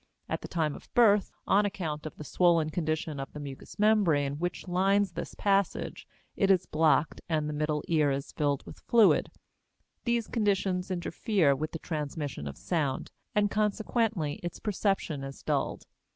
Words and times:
At 0.27 0.41
the 0.41 0.47
time 0.47 0.73
of 0.73 0.91
birth, 0.95 1.31
on 1.45 1.63
account 1.63 2.07
of 2.07 2.15
the 2.15 2.23
swollen 2.23 2.71
condition 2.71 3.19
of 3.19 3.31
the 3.33 3.39
mucous 3.39 3.77
membrane 3.77 4.39
which 4.39 4.67
lines 4.67 5.11
this 5.11 5.35
passage, 5.35 6.07
it 6.35 6.49
is 6.49 6.65
blocked, 6.65 7.21
and 7.29 7.47
the 7.47 7.53
middle 7.53 7.83
ear 7.87 8.09
is 8.09 8.31
filled 8.31 8.65
with 8.65 8.79
fluid; 8.79 9.29
these 10.03 10.27
conditions 10.27 10.89
interfere 10.89 11.55
with 11.55 11.71
the 11.71 11.77
transmission 11.77 12.47
of 12.47 12.57
sound, 12.57 13.11
and 13.35 13.51
consequently 13.51 14.39
its 14.41 14.57
perception 14.59 15.23
is 15.23 15.43
dulled. 15.43 15.85